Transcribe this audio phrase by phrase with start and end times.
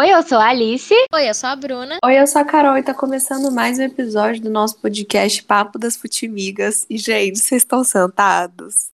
[0.00, 0.94] Oi, eu sou a Alice.
[1.12, 1.98] Oi, eu sou a Bruna.
[2.02, 5.78] Oi, eu sou a Carol e tá começando mais um episódio do nosso podcast Papo
[5.78, 6.86] das Futimigas.
[6.88, 8.88] E, gente, vocês estão sentados?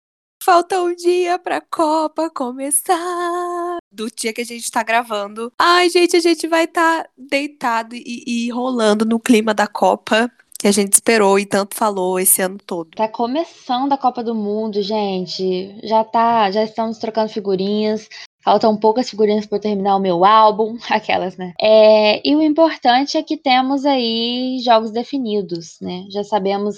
[0.40, 3.78] Falta um dia pra Copa começar.
[3.90, 5.52] Do dia que a gente tá gravando.
[5.58, 10.30] Ai, gente, a gente vai estar tá deitado e, e rolando no clima da Copa
[10.57, 12.91] que a gente esperou e tanto falou esse ano todo.
[12.91, 15.77] Tá começando a Copa do Mundo, gente.
[15.82, 18.09] Já tá, já estamos trocando figurinhas.
[18.45, 21.52] Faltam poucas figurinhas para terminar o meu álbum, aquelas, né?
[21.61, 26.06] É, e o importante é que temos aí jogos definidos, né?
[26.10, 26.77] Já sabemos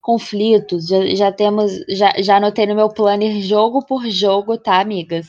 [0.00, 5.28] conflitos, já, já temos, já, já anotei no meu planner jogo por jogo, tá, amigas?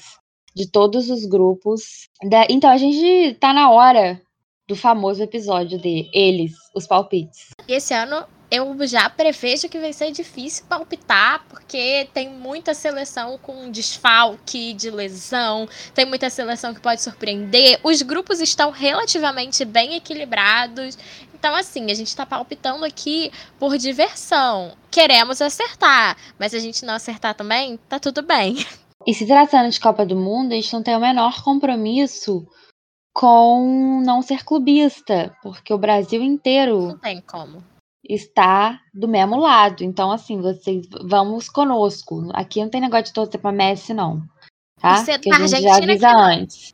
[0.55, 2.08] De todos os grupos.
[2.24, 4.21] Da, então a gente tá na hora
[4.68, 7.49] do famoso episódio de Eles, os palpites.
[7.68, 13.71] Esse ano eu já prevejo que vai ser difícil palpitar, porque tem muita seleção com
[13.71, 17.79] desfalque de lesão, tem muita seleção que pode surpreender.
[17.84, 20.95] Os grupos estão relativamente bem equilibrados.
[21.34, 24.77] Então, assim, a gente está palpitando aqui por diversão.
[24.91, 28.57] Queremos acertar, mas se a gente não acertar também, tá tudo bem.
[29.05, 32.48] E se tratando de Copa do Mundo, a gente não tem o menor compromisso
[33.13, 37.62] com não ser clubista, porque o Brasil inteiro não tem como
[38.07, 39.84] está do mesmo lado.
[39.84, 42.29] Então, assim, vocês vamos conosco.
[42.34, 44.21] Aqui não tem negócio de torcer para Messi, não.
[44.79, 44.98] Tá?
[44.98, 46.73] Você que a gente já avisa antes.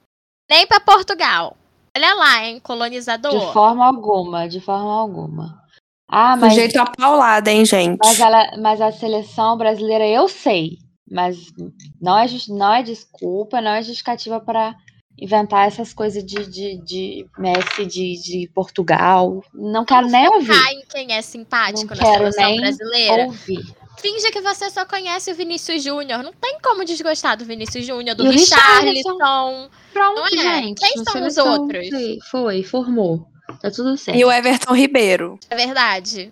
[0.50, 1.56] Nem para Portugal.
[1.96, 3.32] Olha lá, hein, colonizador.
[3.32, 5.64] De forma alguma, de forma alguma.
[6.10, 6.56] Ah, mas.
[6.56, 8.00] jeito apaulado, hein, gente?
[8.04, 10.78] Mas, ela, mas a seleção brasileira eu sei.
[11.10, 11.52] Mas
[12.02, 14.76] não é, não é desculpa, não é justificativa para
[15.22, 19.44] inventar essas coisas de, de, de Messi de, de Portugal.
[19.54, 20.54] Não quero nem ouvir.
[20.72, 23.26] em quem é simpático não na seleção brasileira.
[23.26, 23.76] Ouvir.
[24.00, 26.24] Finge que você só conhece o Vinícius Júnior.
[26.24, 29.70] Não tem como desgostar do Vinícius Júnior, do Richarlison.
[29.92, 30.38] Pronto, é?
[30.38, 30.80] gente.
[30.80, 31.88] Quem são os outros?
[32.32, 33.28] Foi, formou.
[33.62, 34.18] Tá tudo certo.
[34.18, 35.38] E o Everton Ribeiro.
[35.50, 36.32] É verdade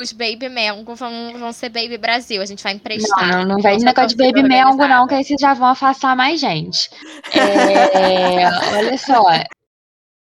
[0.00, 2.42] os Baby Mengo vão, vão ser Baby Brasil.
[2.42, 3.28] A gente vai emprestar.
[3.28, 6.16] Não, não, não vai negócio de Baby Mengo, não, que aí vocês já vão afastar
[6.16, 6.90] mais gente.
[7.32, 8.46] É,
[8.76, 9.22] olha só.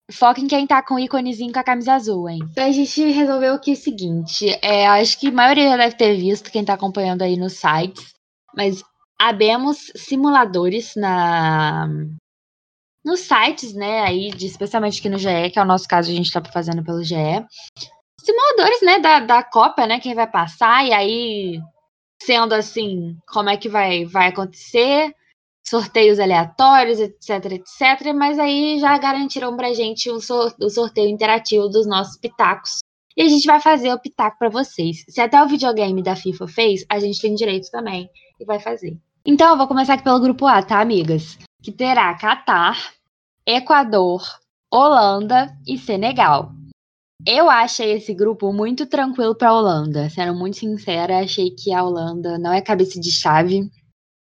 [0.09, 2.39] Foca em quem tá com o íconezinho com a camisa azul, hein?
[2.49, 6.15] Então a gente resolveu aqui o seguinte: é, acho que a maioria já deve ter
[6.15, 8.13] visto, quem tá acompanhando aí nos sites,
[8.55, 8.81] mas
[9.19, 11.89] abemos simuladores na
[13.03, 16.13] nos sites, né, aí, de, especialmente aqui no GE, que é o nosso caso, a
[16.13, 17.15] gente tá fazendo pelo GE
[18.27, 21.59] simuladores, né, da, da Copa, né, quem vai passar, e aí,
[22.21, 25.15] sendo assim, como é que vai, vai acontecer,
[25.67, 31.87] sorteios aleatórios, etc, etc, mas aí já garantiram pra gente o, o sorteio interativo dos
[31.87, 32.79] nossos pitacos.
[33.15, 35.03] E a gente vai fazer o pitaco para vocês.
[35.09, 38.07] Se até o videogame da FIFA fez, a gente tem direito também
[38.39, 38.95] e vai fazer.
[39.25, 41.37] Então, eu vou começar aqui pelo grupo A, tá, amigas?
[41.61, 42.77] Que terá Catar,
[43.45, 44.21] Equador,
[44.71, 46.51] Holanda e Senegal.
[47.25, 50.09] Eu achei esse grupo muito tranquilo para a Holanda.
[50.09, 53.69] Sendo muito sincera, achei que a Holanda não é cabeça de chave,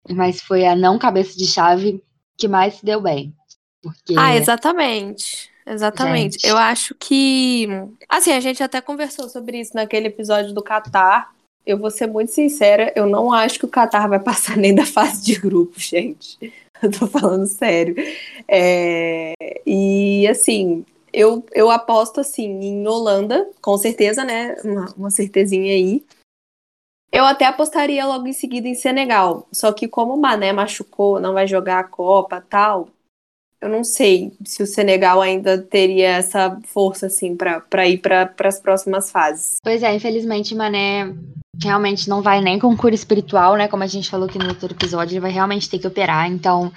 [0.09, 2.03] mas foi a não cabeça de chave
[2.37, 3.35] que mais se deu bem.
[3.83, 4.15] Porque...
[4.19, 5.51] Ah, exatamente.
[5.67, 6.33] Exatamente.
[6.33, 6.47] Gente.
[6.47, 7.69] Eu acho que.
[8.09, 11.33] Assim, a gente até conversou sobre isso naquele episódio do Qatar.
[11.65, 14.85] Eu vou ser muito sincera, eu não acho que o Qatar vai passar nem da
[14.85, 16.39] fase de grupo, gente.
[16.83, 17.95] Eu tô falando sério.
[18.49, 19.35] É...
[19.67, 24.57] E assim, eu, eu aposto assim em Holanda, com certeza, né?
[24.65, 26.05] Uma, uma certezinha aí.
[27.13, 29.49] Eu até apostaria logo em seguida em Senegal.
[29.53, 32.89] Só que como o Mané machucou, não vai jogar a Copa tal,
[33.61, 38.59] eu não sei se o Senegal ainda teria essa força assim para ir para as
[38.59, 39.57] próximas fases.
[39.63, 41.15] Pois é, infelizmente Mané
[41.63, 43.69] realmente não vai nem com cura espiritual, né?
[43.69, 46.31] Como a gente falou aqui no outro episódio, ele vai realmente ter que operar.
[46.31, 46.73] Então,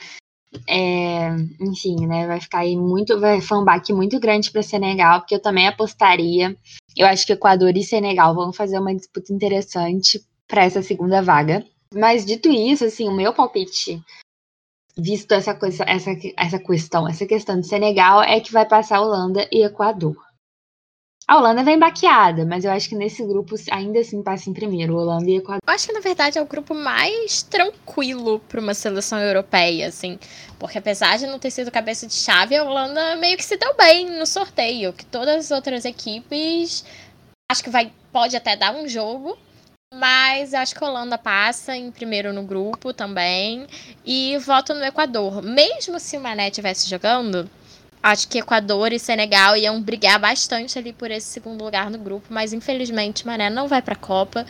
[0.67, 5.19] é, enfim, né, vai ficar aí muito, vai foi um baque muito grande para Senegal,
[5.19, 6.55] porque eu também apostaria.
[6.95, 11.65] Eu acho que Equador e Senegal vão fazer uma disputa interessante para essa segunda vaga.
[11.93, 14.01] Mas dito isso, assim, o meu palpite,
[14.97, 19.47] visto essa coisa, essa, essa questão, essa questão de Senegal, é que vai passar Holanda
[19.51, 20.15] e Equador.
[21.25, 24.97] A Holanda vem baqueada, mas eu acho que nesse grupo ainda assim passa em primeiro,
[24.97, 25.61] Holanda e Equador.
[25.65, 30.19] Eu acho que na verdade é o grupo mais tranquilo para uma seleção europeia, assim,
[30.59, 33.73] porque apesar de não ter sido cabeça de chave, a Holanda meio que se deu
[33.73, 36.83] bem no sorteio, que todas as outras equipes
[37.49, 39.37] acho que vai pode até dar um jogo,
[39.93, 43.65] mas acho que a Holanda passa em primeiro no grupo também
[44.05, 45.41] e voto no Equador.
[45.41, 47.49] Mesmo se o Mané estivesse jogando,
[48.03, 52.27] Acho que Equador e Senegal iam brigar bastante ali por esse segundo lugar no grupo,
[52.29, 54.45] mas infelizmente Mané não vai para a Copa.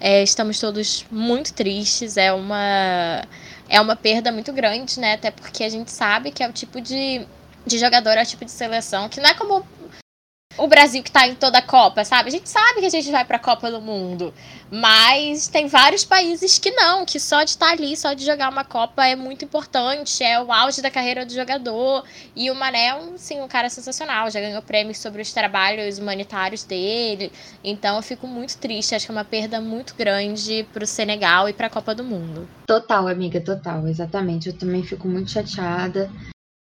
[0.00, 3.22] É, estamos todos muito tristes, é uma
[3.68, 5.14] é uma perda muito grande, né?
[5.14, 7.24] Até porque a gente sabe que é o tipo de
[7.64, 9.64] de jogador é o tipo de seleção que não é como
[10.58, 12.28] o Brasil que tá em toda a Copa, sabe?
[12.28, 14.32] A gente sabe que a gente vai pra Copa do Mundo.
[14.70, 18.50] Mas tem vários países que não, que só de estar tá ali, só de jogar
[18.50, 22.04] uma Copa é muito importante, é o auge da carreira do jogador.
[22.34, 27.30] E o Mané, sim, um cara sensacional, já ganhou prêmios sobre os trabalhos humanitários dele.
[27.62, 31.52] Então eu fico muito triste, acho que é uma perda muito grande pro Senegal e
[31.52, 32.48] pra Copa do Mundo.
[32.66, 34.48] Total, amiga, total, exatamente.
[34.48, 36.10] Eu também fico muito chateada.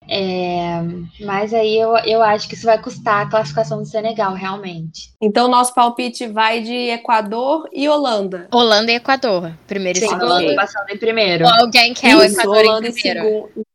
[0.09, 0.81] É,
[1.21, 5.13] mas aí eu, eu acho que isso vai custar a classificação do Senegal, realmente.
[5.21, 8.49] Então, nosso palpite vai de Equador e Holanda.
[8.53, 10.25] Holanda e Equador, primeiro Sim, e segundo.
[10.27, 11.45] Holanda passando em primeiro.
[11.45, 13.21] Ou alguém quer o Equador Holanda em primeiro?
[13.23, 13.67] segundo.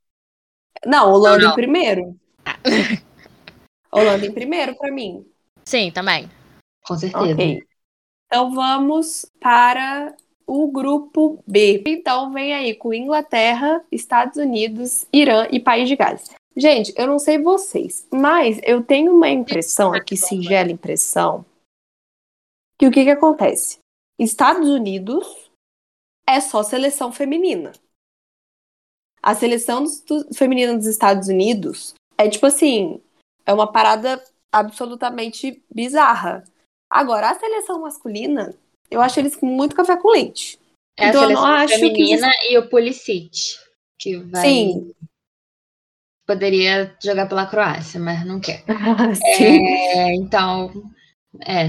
[0.86, 1.52] Não, Holanda Não, não.
[1.52, 2.16] em primeiro.
[3.92, 5.26] Holanda em primeiro pra mim.
[5.66, 6.30] Sim, também.
[6.84, 7.34] Com certeza.
[7.34, 7.60] Ok.
[8.28, 10.14] Então vamos para
[10.48, 11.84] o grupo B.
[11.86, 16.30] Então vem aí com Inglaterra, Estados Unidos, Irã e País de Gales.
[16.56, 21.46] Gente, eu não sei vocês, mas eu tenho uma impressão aqui, singela impressão,
[22.80, 23.78] que o que que acontece?
[24.18, 25.52] Estados Unidos
[26.28, 27.74] é só seleção feminina.
[29.22, 33.02] A seleção dos- do- feminina dos Estados Unidos é tipo assim,
[33.46, 36.44] é uma parada absolutamente bizarra.
[36.90, 38.56] Agora, a seleção masculina,
[38.90, 40.60] eu acho eles com muito café com leite.
[41.00, 43.32] É Então, a eu não seleção acho que feminina e o Pulisic,
[44.00, 44.42] que vai...
[44.42, 44.92] Sim.
[46.26, 48.64] Poderia jogar pela Croácia, mas não quer.
[49.38, 49.66] Sim.
[49.66, 50.72] É, então,
[51.46, 51.68] é.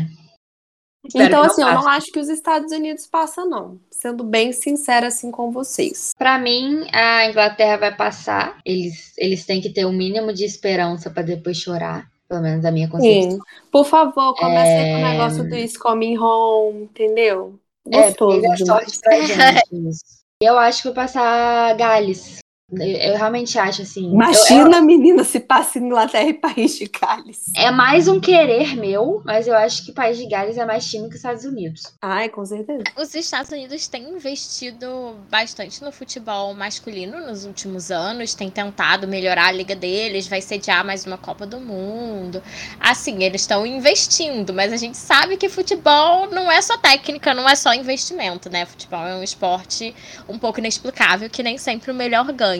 [1.06, 1.97] Espero Então, que assim, eu não passe.
[1.99, 3.81] acho que os Estados Unidos passam, não.
[3.91, 6.11] Sendo bem sincera assim com vocês.
[6.19, 8.59] Pra mim, a Inglaterra vai passar.
[8.65, 12.11] Eles, eles têm que ter um mínimo de esperança pra depois chorar.
[12.29, 13.31] Pelo menos a minha concepção.
[13.33, 13.39] Sim.
[13.73, 14.93] Por favor, comece É.
[14.93, 17.59] com o negócio do Is Coming Home, entendeu?
[17.91, 19.01] É, Gostoso é demais.
[19.01, 20.05] pra gente isso.
[20.43, 22.39] Eu acho que vai passar Gales.
[22.70, 24.05] Eu, eu realmente acho assim.
[24.09, 27.44] eu- Imagina, menina, se passa Inglaterra e País de Gales.
[27.56, 31.05] é mais um querer meu, mas eu acho que País de Gales é mais time
[31.05, 31.82] que os Estados Unidos.
[32.03, 32.85] Ai, com certeza.
[32.99, 39.47] Os Estados Unidos têm investido bastante no futebol masculino nos últimos anos, tem tentado melhorar
[39.47, 42.43] a liga deles, vai sediar mais uma Copa do Mundo.
[42.79, 47.49] Assim, eles estão investindo, mas a gente sabe que futebol não é só técnica, não
[47.49, 48.67] é só investimento, né?
[48.67, 49.94] Futebol é um esporte
[50.29, 52.57] um pouco inexplicável que nem sempre o melhor ganha.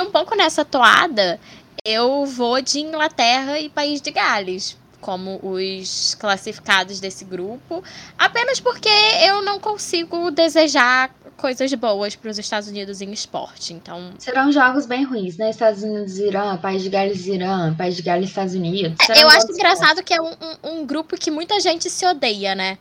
[0.00, 1.38] Um pouco nessa toada,
[1.84, 7.82] eu vou de Inglaterra e País de Gales como os classificados desse grupo,
[8.18, 8.88] apenas porque
[9.24, 13.72] eu não consigo desejar coisas boas para os Estados Unidos em esporte.
[13.72, 15.50] Então, Serão jogos bem ruins, né?
[15.50, 18.96] Estados Unidos, Irã, País de Gales, Irã, País de Gales, Estados Unidos.
[19.16, 20.30] Eu acho engraçado que é um,
[20.64, 22.76] um- um grupo que muita gente se odeia, né?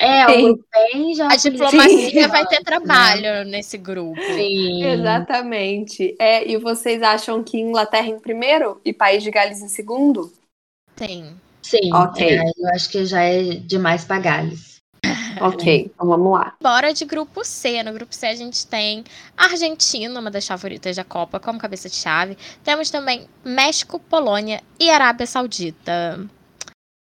[0.00, 0.32] É, Sim.
[0.32, 1.30] o grupo bem já.
[1.30, 2.28] A diplomacia Sim.
[2.28, 4.18] vai ter trabalho nesse grupo.
[4.18, 4.82] Sim.
[4.82, 6.16] Exatamente.
[6.18, 10.32] É, e vocês acham que Inglaterra em primeiro e País de Gales em segundo?
[10.96, 11.36] Sim.
[11.62, 11.92] Sim.
[11.92, 12.26] Ok.
[12.26, 14.80] é, eu acho que já é demais pra Gales.
[15.40, 16.54] Ok, então vamos lá.
[16.62, 17.82] Bora de grupo C.
[17.82, 19.04] No grupo C a gente tem
[19.36, 22.36] Argentina, uma das favoritas da Copa, como cabeça de chave.
[22.64, 26.26] Temos também México, Polônia e Arábia Saudita.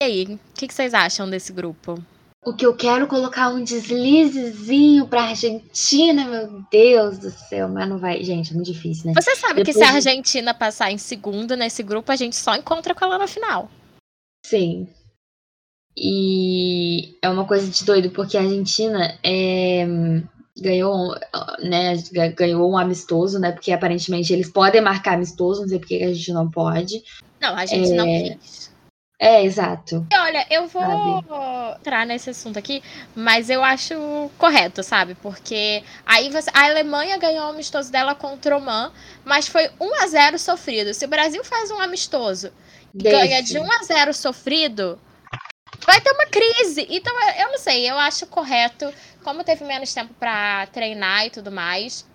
[0.02, 2.02] E aí, o que, que vocês acham desse grupo?
[2.44, 7.98] O que eu quero colocar um deslizezinho pra Argentina, meu Deus do céu, mas não
[7.98, 8.22] vai.
[8.22, 9.12] Gente, é muito difícil, né?
[9.20, 12.54] Você sabe que se Depois a Argentina passar em segundo nesse grupo, a gente só
[12.54, 13.68] encontra com ela na final.
[14.46, 14.88] Sim.
[15.96, 19.84] E é uma coisa de doido, porque a Argentina é,
[20.56, 21.12] ganhou,
[21.58, 23.50] né, ga- ganhou um amistoso, né?
[23.50, 27.02] Porque aparentemente eles podem marcar amistoso, não sei porque que a gente não pode.
[27.40, 28.36] Não, a gente não É.
[28.36, 28.72] quis.
[29.20, 30.06] É, exato.
[30.12, 31.78] E olha, eu vou Sabe?
[31.80, 32.82] entrar nesse assunto aqui,
[33.16, 35.16] mas eu acho correto, sabe?
[35.16, 38.92] Porque aí você, a Alemanha ganhou o amistoso dela contra o Oman,
[39.24, 40.94] mas foi 1 a 0 sofrido.
[40.94, 42.52] Se o Brasil faz um amistoso
[42.94, 44.98] e ganha de 1 a 0 sofrido,
[45.84, 46.86] vai ter uma crise.
[46.88, 48.92] Então, eu- não sei, eu acho correto,
[49.24, 52.06] como teve menos tempo pra treinar e tudo mais.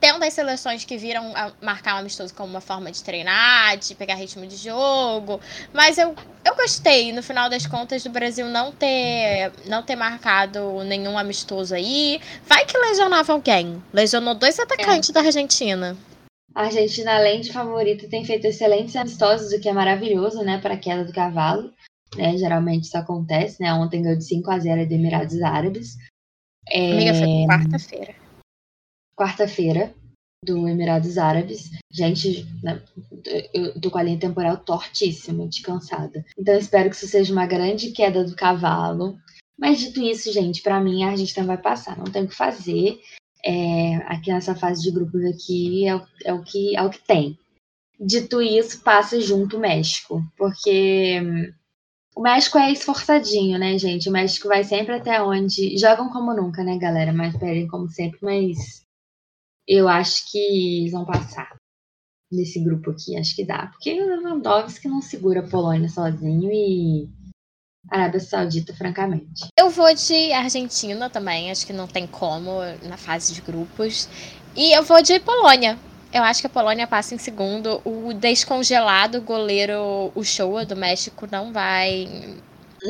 [0.00, 3.94] Tendo as seleções que viram a marcar um amistoso como uma forma de treinar, de
[3.94, 5.40] pegar ritmo de jogo.
[5.72, 6.14] Mas eu,
[6.44, 11.74] eu gostei, no final das contas, do Brasil não ter, não ter marcado nenhum amistoso
[11.74, 12.20] aí.
[12.46, 13.82] Vai que lesionava alguém.
[13.92, 15.96] Lesionou dois atacantes da Argentina.
[16.54, 20.74] A Argentina, além de favorita, tem feito excelentes amistosos, o que é maravilhoso, né, para
[20.74, 21.72] a queda do cavalo.
[22.16, 22.36] Né?
[22.36, 23.72] Geralmente isso acontece, né?
[23.74, 25.96] Ontem ganhou de 5 a 0 de Emirados Árabes.
[26.70, 28.14] É, Amiga, foi quarta-feira.
[29.18, 29.92] Quarta-feira
[30.44, 31.70] do Emirados Árabes.
[31.90, 32.80] Gente, né,
[33.52, 36.24] eu tô com a linha temporal tortíssima, de cansada.
[36.38, 39.18] Então espero que isso seja uma grande queda do cavalo.
[39.58, 43.00] Mas dito isso, gente, pra mim a Argentina vai passar, não tem o que fazer.
[43.44, 47.04] É, aqui nessa fase de grupos aqui é, o- é o que é o que
[47.04, 47.36] tem.
[48.00, 51.20] dito isso, passa junto o México, porque
[52.14, 54.08] o México é esforçadinho, né, gente?
[54.08, 55.76] O México vai sempre até onde.
[55.78, 57.12] Jogam como nunca, né, galera?
[57.12, 58.82] Mas perdem como sempre, mas
[59.68, 61.54] eu acho que eles vão passar
[62.32, 63.66] nesse grupo aqui, acho que dá.
[63.66, 67.08] Porque o Lewandowski não segura a Polônia sozinho e
[67.90, 69.46] Arábia Saudita, francamente.
[69.58, 74.08] Eu vou de Argentina também, acho que não tem como na fase de grupos.
[74.56, 75.78] E eu vou de Polônia.
[76.12, 77.82] Eu acho que a Polônia passa em segundo.
[77.84, 82.08] O descongelado goleiro, o Showa do México, não vai.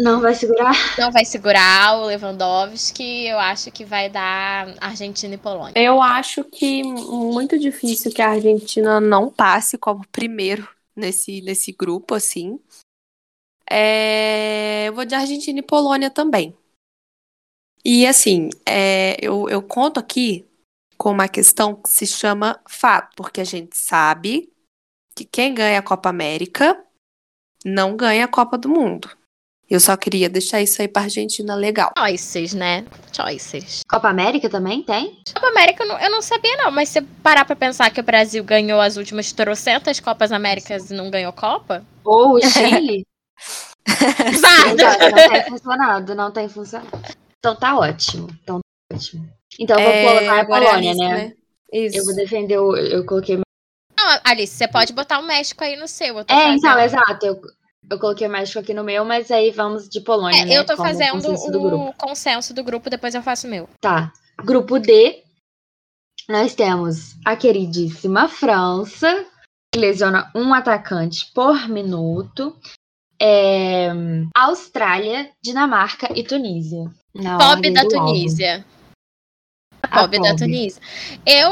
[0.03, 0.75] Não vai segurar?
[0.99, 3.27] Não vai segurar o Lewandowski.
[3.27, 5.73] Eu acho que vai dar Argentina e Polônia.
[5.77, 12.15] Eu acho que muito difícil que a Argentina não passe como primeiro nesse, nesse grupo,
[12.15, 12.61] assim.
[13.71, 16.57] É, eu vou de Argentina e Polônia também.
[17.85, 20.47] E assim, é, eu, eu conto aqui
[20.97, 24.53] com uma questão que se chama fato, porque a gente sabe
[25.15, 26.85] que quem ganha a Copa América
[27.65, 29.18] não ganha a Copa do Mundo.
[29.71, 31.93] Eu só queria deixar isso aí pra Argentina legal.
[31.99, 32.87] Choices, né?
[33.15, 33.83] Choices.
[33.87, 35.21] Copa América também tem?
[35.35, 36.71] Copa América eu não, eu não sabia, não.
[36.71, 40.95] Mas se parar pra pensar que o Brasil ganhou as últimas trocentas Copas Américas e
[40.95, 41.85] não ganhou Copa?
[42.03, 43.07] Ou o Chile?
[43.87, 44.77] Exato,
[45.11, 46.99] não tem funcionado, não tem funcionado.
[47.39, 48.29] Então tá ótimo.
[48.43, 49.29] Então tá ótimo.
[49.61, 51.09] Então eu vou é, colocar a Polônia, né?
[51.09, 51.33] né?
[51.73, 51.99] Isso.
[51.99, 53.37] Eu vou defender, eu, eu coloquei.
[53.37, 56.19] Não, Alice, você pode botar o México aí no seu.
[56.21, 56.57] é, fazendo...
[56.57, 57.27] então, exato.
[57.27, 57.41] Eu,
[57.91, 60.55] eu coloquei o México aqui no meu, mas aí vamos de Polônia, é, né?
[60.55, 63.69] Eu tô Como fazendo consenso o consenso do grupo, depois eu faço o meu.
[63.81, 64.13] Tá.
[64.45, 65.23] Grupo D,
[66.29, 69.27] nós temos a queridíssima França,
[69.73, 72.57] que lesiona um atacante por minuto
[73.21, 73.89] é,
[74.35, 76.91] Austrália, Dinamarca e Tunísia.
[77.39, 78.65] Pobre da Tunísia.
[79.93, 80.81] Pobre da Tunísia.
[81.27, 81.51] Eu,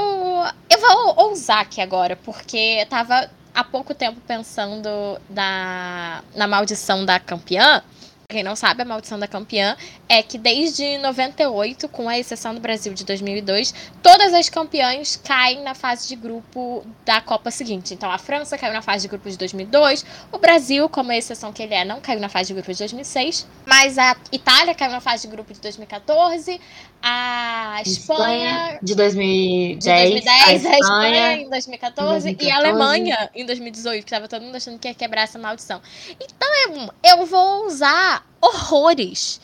[0.71, 7.19] eu vou ousar aqui agora, porque tava há pouco tempo pensando na, na maldição da
[7.19, 7.83] campeã.
[8.29, 9.77] Quem não sabe, a maldição da campeã
[10.09, 15.63] é que desde 98, com a exceção do Brasil de 2002, todas as campeãs caem
[15.63, 17.95] na fase de grupo da Copa seguinte.
[17.95, 21.53] Então a França caiu na fase de grupo de 2002, o Brasil, como a exceção
[21.53, 24.91] que ele é, não caiu na fase de grupo de 2006, mas a Itália caiu
[24.91, 26.61] na fase de grupo de 2014,
[27.03, 32.51] a Espanha, Espanha de 2010, de 2010 a, Espanha, a Espanha em 2014, 2014, e
[32.51, 35.81] a Alemanha em 2018, que estava todo mundo achando que ia quebrar essa maldição.
[36.21, 39.41] Então eu, eu vou usar horrores.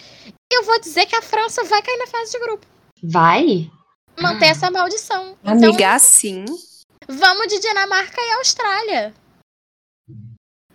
[0.52, 2.67] Eu vou dizer que a França vai cair na fase de grupo.
[3.02, 3.71] Vai?
[4.21, 5.37] Manter essa maldição.
[5.43, 6.45] Amiga, então, assim.
[7.09, 9.14] Vamos de Dinamarca e Austrália.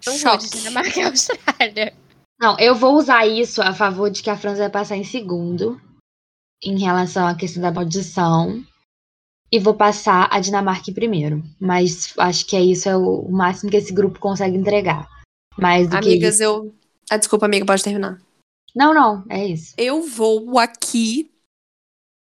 [0.06, 1.94] Eu vou de Dinamarca e Austrália.
[2.39, 5.82] Não, eu vou usar isso a favor de que a França vai passar em segundo
[6.63, 8.63] em relação à questão da maldição.
[9.51, 11.42] E vou passar a Dinamarca em primeiro.
[11.60, 15.08] Mas acho que é isso, é o máximo que esse grupo consegue entregar.
[15.58, 16.74] Mais do Amigas, que eu.
[17.10, 18.22] Ah, desculpa, amiga, pode terminar.
[18.76, 19.74] Não, não, é isso.
[19.78, 21.32] Eu vou aqui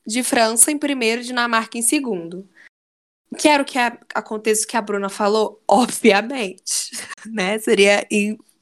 [0.05, 2.47] de França em primeiro, Dinamarca em segundo.
[3.37, 6.91] Quero que a, aconteça o que a Bruna falou, obviamente,
[7.25, 7.57] né?
[7.59, 8.07] Seria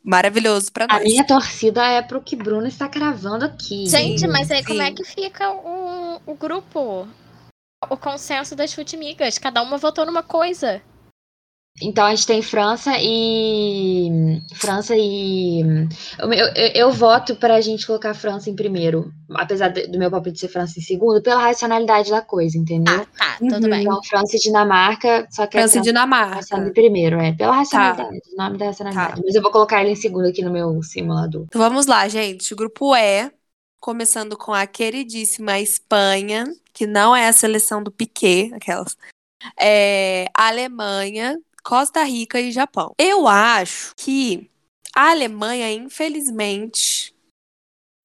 [0.03, 1.01] maravilhoso para nós.
[1.01, 3.85] A minha torcida é pro que Bruno está cravando aqui.
[3.87, 4.65] Gente, mas aí sim.
[4.65, 7.07] como é que fica o, o grupo?
[7.89, 9.37] O consenso das futimigas?
[9.37, 10.81] Cada uma votou numa coisa.
[11.81, 14.39] Então a gente tem França e.
[14.53, 15.61] França e.
[16.19, 19.11] Eu, eu, eu voto para a gente colocar a França em primeiro.
[19.33, 23.01] Apesar do meu palpite ser França em segundo, pela racionalidade da coisa, entendeu?
[23.01, 23.69] Ah, tá, tudo uhum.
[23.71, 23.81] bem.
[23.81, 26.57] Então França e Dinamarca, só que França e Dinamarca.
[26.57, 27.33] em primeiro, é.
[27.33, 28.29] Pela racionalidade, tá.
[28.31, 29.15] o nome da racionalidade.
[29.15, 29.21] Tá.
[29.25, 31.45] Mas eu vou colocar ele em segundo aqui no meu simulador.
[31.47, 32.53] Então vamos lá, gente.
[32.53, 33.31] O grupo E,
[33.79, 38.95] começando com a queridíssima Espanha, que não é a seleção do Piquet, aquelas.
[39.59, 42.93] É, a Alemanha, Costa Rica e Japão.
[42.99, 44.49] Eu acho que
[44.95, 47.15] a Alemanha, infelizmente.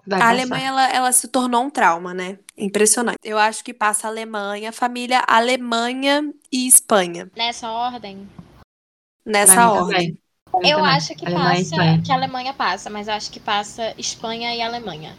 [0.06, 0.32] Vai a passar.
[0.32, 2.38] Alemanha ela, ela se tornou um trauma, né?
[2.56, 3.18] Impressionante.
[3.22, 7.30] Eu acho que passa a Alemanha, família Alemanha e Espanha.
[7.36, 8.28] Nessa ordem?
[9.26, 10.18] Nessa ordem.
[10.64, 14.62] Eu acho que passa que a Alemanha passa, mas eu acho que passa Espanha e
[14.62, 15.14] Alemanha.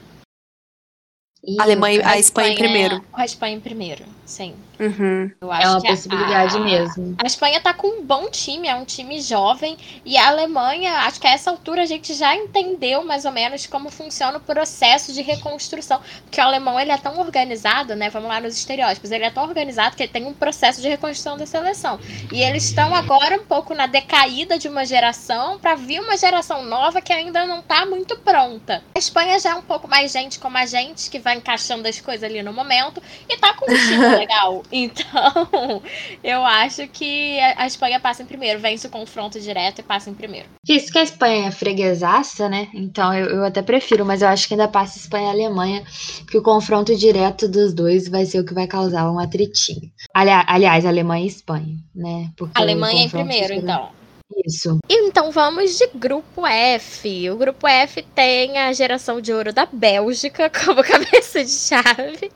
[1.59, 3.05] A Alemanha, a, a Espanha, Espanha, em primeiro.
[3.13, 4.55] A Espanha em primeiro, sim.
[4.79, 5.31] Uhum.
[5.41, 7.15] é uma possibilidade a, mesmo.
[7.17, 9.77] A Espanha tá com um bom time, é um time jovem.
[10.05, 13.65] E a Alemanha, acho que a essa altura a gente já entendeu mais ou menos
[13.65, 16.01] como funciona o processo de reconstrução.
[16.23, 18.09] Porque o alemão ele é tão organizado, né?
[18.09, 19.11] Vamos lá nos estereótipos.
[19.11, 21.99] Ele é tão organizado que ele tem um processo de reconstrução da seleção.
[22.31, 26.63] E eles estão agora um pouco na decaída de uma geração para vir uma geração
[26.65, 28.83] nova que ainda não tá muito pronta.
[28.93, 31.87] A Espanha já é um pouco mais gente como a gente, que vai vai encaixando
[31.87, 33.01] as coisas ali no momento.
[33.29, 34.63] E tá com um time legal.
[34.71, 35.81] Então,
[36.23, 38.59] eu acho que a Espanha passa em primeiro.
[38.59, 40.47] Vence o confronto direto e passa em primeiro.
[40.67, 42.69] Isso que a Espanha é freguesaça, né?
[42.73, 45.83] Então eu, eu até prefiro, mas eu acho que ainda passa Espanha e Alemanha,
[46.29, 49.91] que o confronto direto dos dois vai ser o que vai causar um atritinho.
[50.13, 52.31] Ali, aliás, Alemanha e Espanha, né?
[52.37, 53.98] Porque Alemanha em primeiro, então.
[54.45, 54.79] Isso.
[54.87, 57.29] Então vamos de grupo F.
[57.29, 62.31] O grupo F tem a geração de ouro da Bélgica como cabeça de chave,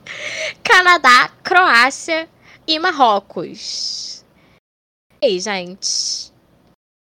[0.64, 2.28] Canadá, Croácia
[2.68, 4.26] e Marrocos.
[5.22, 6.34] E aí, gente?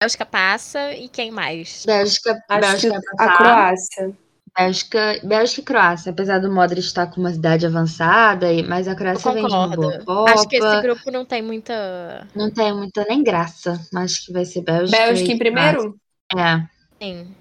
[0.02, 1.84] Bélgica passa e quem mais?
[1.86, 3.36] Bélgica, Bélgica vai a passar.
[3.38, 4.23] Croácia.
[4.56, 9.32] Bélgica, Bélgica e Croácia, apesar do Modric estar com uma idade avançada, mas a Croácia
[9.32, 9.98] vem de uma boa.
[10.04, 10.30] Copa.
[10.30, 12.26] Acho que esse grupo não tem muita.
[12.34, 13.80] Não tem muita nem graça.
[13.96, 14.96] Acho que vai ser Bélgica.
[14.96, 15.98] Bélgica em primeiro?
[16.30, 16.68] Croácia.
[17.00, 17.34] É, Sim.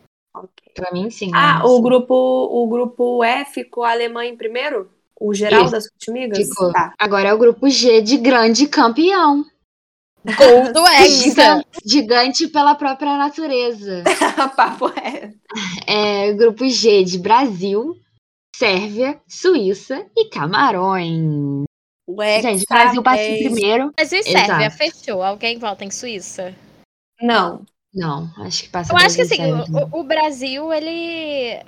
[0.73, 1.29] Pra mim sim.
[1.33, 1.65] Ah, né?
[1.65, 4.89] o grupo, o grupo F com a Alemanha em primeiro?
[5.19, 5.71] O geral Isso.
[5.71, 6.37] das Futimigas?
[6.39, 6.71] Ficou.
[6.73, 6.93] Tá.
[6.97, 9.45] Agora é o grupo G de grande campeão.
[10.25, 11.63] Gol do Hexa.
[11.85, 14.03] Gigante, pela própria natureza.
[14.55, 15.33] Papo é.
[15.85, 17.97] É grupo G de Brasil,
[18.55, 21.65] Sérvia, Suíça e Camarões.
[22.07, 23.91] O Gente, Brasil passa em Hexa primeiro.
[23.97, 24.67] Mas e Sérvia?
[24.67, 24.77] Exato.
[24.77, 25.23] Fechou.
[25.23, 26.53] Alguém volta em Suíça?
[27.21, 27.65] Não.
[27.93, 31.63] Não, acho que passa Eu acho que Brasil assim, o, o Brasil, ele.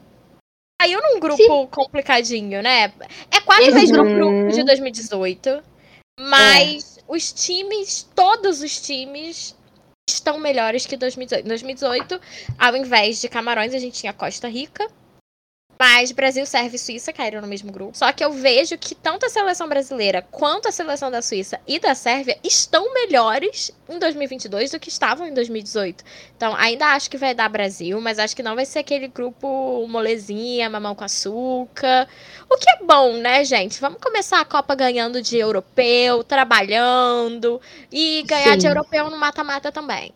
[0.81, 2.91] Caiu num grupo complicadinho, né?
[3.31, 5.61] É quase o mesmo grupo- grupo de 2018.
[6.19, 9.55] Mas os times, todos os times,
[10.09, 11.45] estão melhores que 2018.
[11.45, 12.21] Em 2018,
[12.57, 14.87] ao invés de Camarões, a gente tinha Costa Rica.
[15.77, 17.97] Mas Brasil, Sérvia e Suíça caíram no mesmo grupo.
[17.97, 21.79] Só que eu vejo que tanto a seleção brasileira quanto a seleção da Suíça e
[21.79, 26.03] da Sérvia estão melhores em 2022 do que estavam em 2018.
[26.35, 29.85] Então, ainda acho que vai dar Brasil, mas acho que não vai ser aquele grupo
[29.87, 32.07] molezinha, mamão com açúcar.
[32.49, 33.79] O que é bom, né, gente?
[33.81, 38.67] Vamos começar a Copa ganhando de europeu, trabalhando e ganhar de Sim.
[38.69, 40.13] europeu no mata-mata também.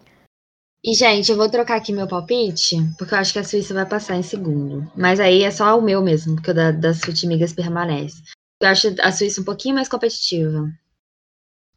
[0.84, 3.86] E, gente, eu vou trocar aqui meu palpite, porque eu acho que a Suíça vai
[3.86, 4.90] passar em segundo.
[4.96, 8.24] Mas aí é só o meu mesmo, porque o da, das Futimigas permanece.
[8.62, 10.72] Eu acho a Suíça um pouquinho mais competitiva.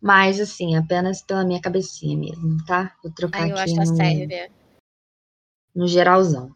[0.00, 2.96] Mas, assim, apenas pela minha cabecinha mesmo, tá?
[3.02, 4.50] Vou trocar Aí eu aqui acho a no, Sérvia.
[5.74, 6.54] no geralzão.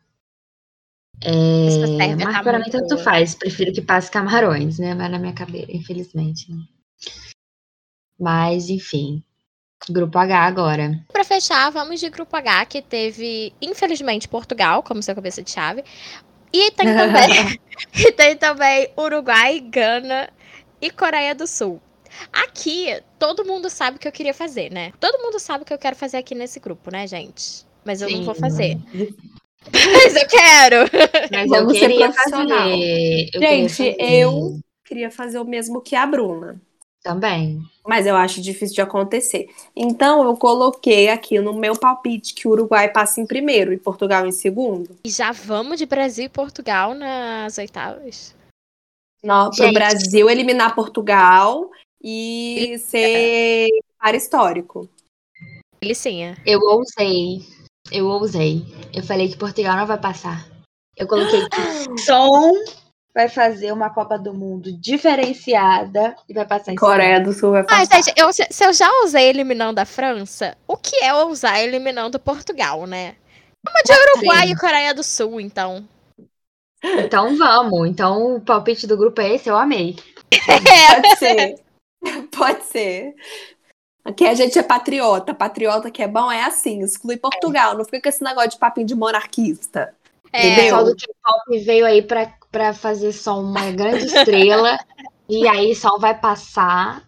[1.20, 3.04] É, Sérvia mas tá para mim tanto boa.
[3.04, 3.34] faz.
[3.34, 4.94] Prefiro que passe Camarões, né?
[4.94, 6.52] Mas na minha cabeça, infelizmente.
[6.52, 6.62] Né?
[8.18, 9.22] Mas, enfim.
[9.88, 11.04] Grupo H agora.
[11.12, 15.84] Pra fechar, vamos de grupo H, que teve, infelizmente, Portugal como seu cabeça de chave.
[16.52, 17.60] E tem também,
[17.94, 20.28] e tem também Uruguai, Gana
[20.80, 21.80] e Coreia do Sul.
[22.32, 24.92] Aqui, todo mundo sabe o que eu queria fazer, né?
[24.98, 27.66] Todo mundo sabe o que eu quero fazer aqui nesse grupo, né, gente?
[27.84, 28.40] Mas eu não vou Sim.
[28.40, 28.78] fazer.
[29.72, 30.76] Mas eu quero!
[31.30, 33.30] Mas Vamos eu ser queria fazer.
[33.34, 36.60] eu queria Gente, fazer eu queria fazer o mesmo que a Bruna.
[37.06, 37.62] Também.
[37.86, 39.48] Mas eu acho difícil de acontecer.
[39.76, 44.26] Então eu coloquei aqui no meu palpite que o Uruguai passa em primeiro e Portugal
[44.26, 44.98] em segundo.
[45.04, 48.34] E já vamos de Brasil e Portugal nas oitavas.
[49.22, 49.70] Para Gente.
[49.70, 51.70] o Brasil eliminar Portugal
[52.02, 53.68] e ser
[54.00, 54.88] para histórico.
[55.80, 56.36] Delicinha.
[56.44, 57.46] Eu ousei.
[57.92, 58.64] Eu ousei.
[58.92, 60.44] Eu falei que Portugal não vai passar.
[60.96, 61.46] Eu coloquei
[61.94, 62.52] que Som
[63.16, 67.62] vai fazer uma Copa do Mundo diferenciada e vai passar em Coreia do Sul vai
[67.62, 68.02] Mas, passar.
[68.02, 72.86] gente, eu, se eu já usei eliminando a França, o que é usar eliminando Portugal,
[72.86, 73.16] né?
[73.64, 74.52] Vamos de Uruguai Sim.
[74.52, 75.88] e Coreia do Sul, então.
[76.84, 77.88] Então vamos.
[77.88, 79.96] Então o palpite do grupo é esse, eu amei.
[80.46, 81.54] Pode ser.
[82.30, 83.14] Pode ser.
[84.04, 85.32] Aqui a gente é patriota.
[85.32, 87.78] Patriota que é bom é assim, exclui Portugal.
[87.78, 89.95] Não fica com esse negócio de papinho de monarquista.
[90.36, 94.78] É, O pessoal do K-pop veio aí pra, pra fazer só uma grande estrela.
[95.28, 97.02] e aí só vai passar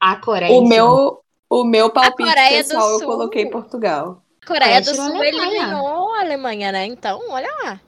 [0.00, 0.52] a Coreia.
[0.52, 4.22] O meu, o meu palpite pessoal eu coloquei Portugal.
[4.42, 6.86] a Coreia Aí do Sul eliminou a Alemanha, né?
[6.86, 7.80] Então, olha lá.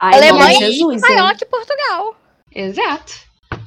[0.00, 1.36] Ai, Alemanha de Jesus, Maior hein?
[1.36, 2.16] que Portugal.
[2.52, 3.12] Exato.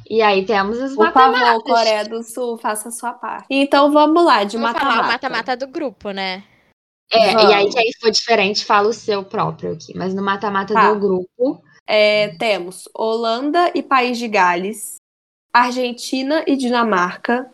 [0.09, 1.63] E aí temos os Por favor, mata-matas.
[1.63, 3.45] Coreia do Sul, faça a sua parte.
[3.49, 5.11] Então vamos lá, de Vamos falar o mata-mata.
[5.13, 6.43] mata-mata do grupo, né?
[7.11, 7.51] É, Vamos.
[7.51, 9.95] e aí que aí for diferente, fala o seu próprio aqui.
[9.95, 10.91] Mas no mata-mata Tá.
[10.93, 14.95] do grupo, É, temos Holanda e País de Gales,
[15.53, 17.47] Argentina e Dinamarca,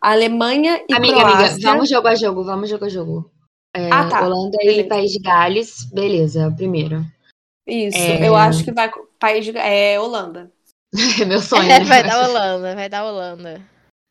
[0.00, 1.46] Alemanha e amiga, Croácia.
[1.54, 3.30] amiga, vamos jogo a jogo, vamos jogo a jogo.
[3.74, 4.24] É, Ah, tá.
[4.26, 4.88] Holanda e Beleza.
[4.88, 7.04] País de Gales, beleza, é o primeiro.
[7.66, 8.26] Isso, É.
[8.28, 8.90] eu acho que vai
[9.20, 10.50] País de é Holanda.
[11.22, 11.80] É meu sonho, né?
[11.84, 13.60] vai dar Holanda, vai dar Holanda.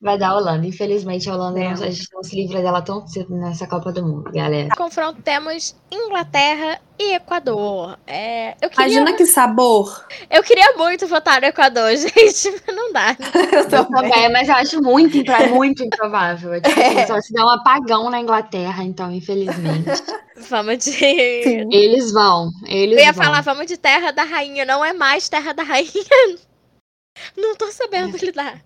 [0.02, 0.68] Vai dar a Holanda.
[0.68, 1.64] Infelizmente, a Holanda É.
[1.74, 4.68] não, a gente não se livra dela tão cedo nessa Copa do Mundo, galera.
[4.68, 7.98] No confronto temos Inglaterra e Equador.
[8.06, 10.06] É, eu, queria, Imagina que sabor.
[10.30, 12.14] eu queria muito votar no Equador, gente,
[12.68, 13.16] mas não dá.
[13.54, 15.18] Eu também, mas eu acho muito,
[15.50, 16.54] muito improvável.
[16.54, 17.08] É tipo assim, É.
[17.08, 19.90] só se der um apagão na Inglaterra, então, infelizmente.
[20.50, 20.92] Vamos de.
[20.92, 21.70] Sim.
[21.72, 22.50] Eles vão.
[22.68, 23.24] Eles Eu ia vão.
[23.24, 24.66] falar, vamos de Terra da Rainha.
[24.66, 25.90] Não é mais Terra da Rainha.
[27.38, 28.62] Não tô sabendo lidar.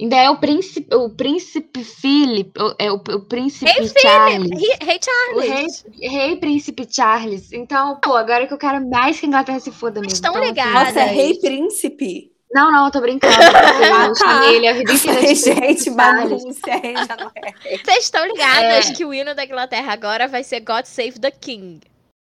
[0.00, 4.50] Ainda é o príncipe, o príncipe Philip, é o, o príncipe Rei Charles.
[4.50, 5.00] Rei, Rei
[5.34, 5.84] O rei, Charles.
[6.00, 7.52] rei príncipe Charles.
[7.52, 10.12] Então, pô, agora que eu quero mais que a Inglaterra se foda mesmo.
[10.14, 10.94] Estão Então, assim, ligadas.
[10.94, 12.32] Nossa, é rei príncipe.
[12.50, 13.34] Não, não, eu tô brincando.
[13.34, 14.14] Eu tá.
[14.14, 17.76] chamei ele a vida inteira de Gente, bagunça já não é.
[17.84, 18.94] Vocês estão ligadas É.
[18.94, 21.80] que o hino da Inglaterra agora vai ser God Save the King.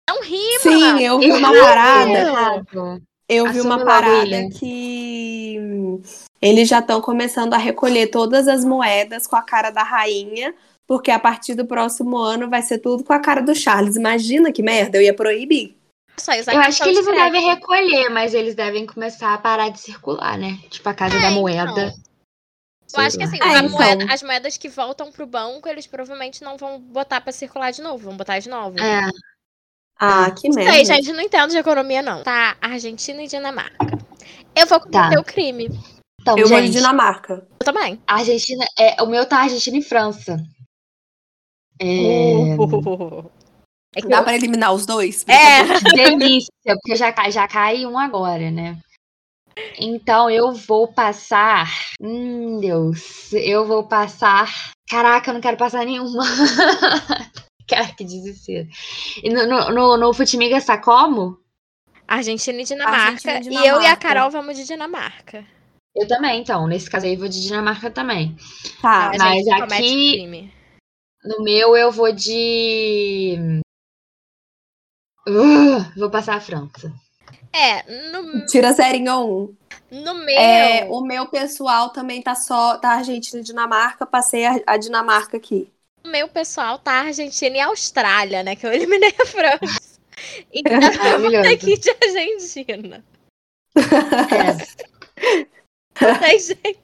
[0.08, 0.60] Não rima!
[0.60, 2.62] Sim, eu vi uma parada.
[3.30, 5.58] Eu vi uma parada que
[6.46, 10.54] eles já estão começando a recolher todas as moedas com a cara da rainha,
[10.86, 13.96] porque a partir do próximo ano vai ser tudo com a cara do Charles.
[13.96, 15.78] Imagina que merda, eu ia proibir.
[16.52, 20.38] Eu acho que eles não devem recolher, mas eles devem começar a parar de circular,
[20.38, 20.60] né?
[20.70, 21.42] Tipo a casa É, da então.
[21.42, 21.94] moeda.
[22.96, 23.70] Eu acho que assim, É, então.
[23.70, 27.82] moeda- as moedas que voltam pro banco, eles provavelmente não vão botar pra circular de
[27.82, 28.80] novo, vão botar de novo.
[28.80, 29.10] É,
[30.00, 30.74] Ah, que merda.
[30.74, 32.22] sei, gente, não entendo de economia, não.
[32.22, 33.78] Tá, Argentina e Dinamarca.
[34.56, 35.20] Eu vou cometer Tá.
[35.20, 35.68] o crime.
[36.24, 37.46] Então, Eu vou de gente, Dinamarca.
[37.60, 38.02] Eu também.
[38.08, 40.38] Argentina, é, o meu tá Argentina e França.
[41.80, 43.30] É, Uh.
[43.96, 45.24] É que Dá eu- pra eliminar os dois?
[45.28, 45.64] É.
[45.96, 46.50] delícia,
[46.82, 48.80] porque já, cai- já cai um agora, né?
[49.78, 51.70] Então eu vou passar.
[52.02, 53.32] Hum, Deus.
[53.34, 54.52] Eu vou passar.
[54.90, 56.24] Caraca, eu não quero passar nenhuma.
[57.70, 58.68] Cara, que desespero.
[59.24, 61.38] E no, no, no, no Futimiga está como?
[62.08, 63.30] Argentina e Dinamarca.
[63.30, 63.98] Argentina e E eu e a Dinamarca.
[64.08, 65.46] Carol vamos de Dinamarca.
[65.96, 66.68] Eu também, então.
[66.68, 68.36] Nesse caso aí, eu vou de Dinamarca também.
[68.82, 69.12] Tá.
[69.12, 70.54] a mas aqui- crime.
[71.24, 73.38] No meu, eu vou de.
[75.28, 76.92] Uh, vou passar a França.
[77.54, 78.76] É, no, Tira
[79.16, 79.56] ou
[79.92, 80.02] um.
[80.04, 80.38] no meu.
[80.38, 82.78] É, o meu pessoal também tá só.
[82.78, 84.06] Tá Argentina e Dinamarca.
[84.06, 85.72] Passei a, a Dinamarca aqui.
[86.04, 88.56] O meu pessoal tá Argentina e Austrália, né?
[88.58, 90.00] Que eu eliminei a França.
[90.52, 91.50] Então, Maravilhoso.
[91.54, 93.06] aqui de Argentina.
[93.78, 95.54] É.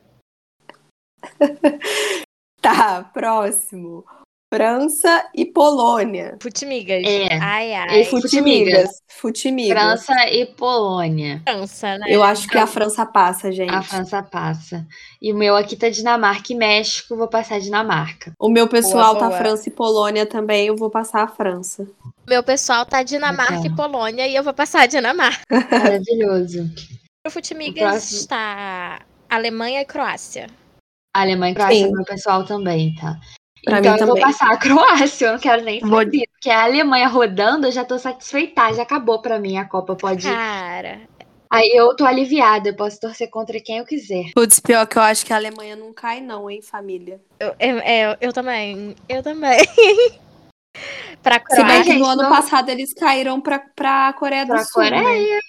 [2.62, 4.04] Tá, próximo.
[4.52, 6.36] França e Polônia.
[6.42, 7.04] Futimigas.
[7.06, 7.38] É.
[7.38, 8.02] Ai, ai.
[8.02, 8.90] E Futimigas.
[9.08, 9.78] Futimigas.
[9.78, 11.40] França e Polônia.
[11.48, 12.08] França, né?
[12.10, 13.74] Eu acho que a França passa, gente.
[13.74, 14.88] A França passa.
[15.22, 18.34] E o meu aqui tá Dinamarca e México, vou passar Dinamarca.
[18.40, 19.38] O meu pessoal Boa, tá boa.
[19.38, 20.66] França e Polônia também.
[20.66, 21.88] Eu vou passar a França.
[22.28, 23.72] Meu pessoal tá Dinamarca Legal.
[23.72, 25.44] e Polônia e eu vou passar a Dinamarca.
[25.72, 26.68] Maravilhoso.
[27.28, 28.20] O Futimigas O próximo.
[28.20, 30.48] está Alemanha e Croácia.
[31.16, 31.92] Alemanha e Croácia, Sim.
[31.92, 33.20] meu pessoal também, tá?
[33.66, 34.32] Pra então mim eu vou também.
[34.32, 36.24] passar a Croácia, eu não quero nem Vou- saber.
[36.32, 40.28] Porque a Alemanha rodando, eu já tô satisfeita, já acabou pra mim a Copa, pode
[40.28, 40.32] ir.
[40.34, 41.02] Cara,
[41.52, 44.32] Aí eu tô aliviada, eu posso torcer contra quem eu quiser.
[44.36, 47.20] Putz, pior que eu acho que a Alemanha não cai, não, hein, família.
[47.40, 48.96] eu, eu, eu, eu também.
[49.10, 49.58] Eu também.
[51.24, 51.84] pra Se bem Croácia.
[51.86, 54.84] que no ano não- passado eles caíram pra, pra Coreia do Pra Sul.
[54.84, 55.40] né?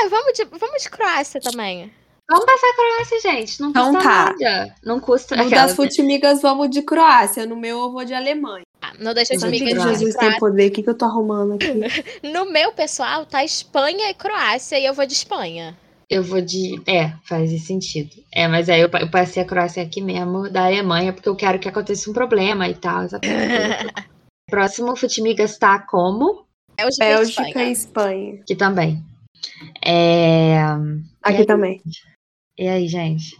[0.00, 1.92] Ah, vamos de, vamos de Croácia também.
[2.30, 3.60] Vamos passar a Croácia, gente.
[3.60, 4.24] Não Então custa tá.
[4.38, 4.74] nada.
[4.84, 5.34] Não custa.
[5.36, 7.46] No aquelas- das Futimigas, vamos de Croácia.
[7.46, 8.64] No meu, eu vou de Alemanha.
[8.82, 9.94] Ah, não deixa de me de Croácia.
[9.94, 10.68] Jesus tem poder.
[10.68, 11.66] O que, que eu tô arrumando aqui?
[12.22, 15.76] No meu pessoal tá Espanha e Croácia e eu vou de Espanha.
[16.10, 16.80] Eu vou de.
[16.86, 18.10] É, faz sentido.
[18.32, 21.58] É, mas aí eu, eu passei a Croácia aqui mesmo, da Alemanha, porque eu quero
[21.58, 23.04] que aconteça um problema e tal.
[24.50, 26.46] Próximo Futimigas tá como?
[26.76, 27.68] Bélgica, e Bélgica Espanha.
[27.68, 28.40] e Espanha.
[28.42, 29.04] Aqui também.
[29.84, 30.58] É.
[31.22, 31.46] Aqui aí?
[31.46, 31.82] também.
[32.58, 33.36] E aí, gente?